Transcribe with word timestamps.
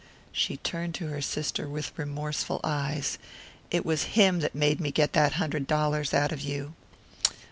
She 0.31 0.57
turned 0.57 0.95
to 0.95 1.09
her 1.09 1.21
sister 1.21 1.69
with 1.69 1.91
remorseful 1.95 2.59
eyes. 2.63 3.19
"It 3.69 3.85
was 3.85 4.17
him 4.17 4.39
that 4.39 4.55
made 4.55 4.79
me 4.81 4.89
get 4.89 5.13
that 5.13 5.33
hundred 5.33 5.67
dollars 5.67 6.11
out 6.11 6.31
of 6.31 6.41
you." 6.41 6.73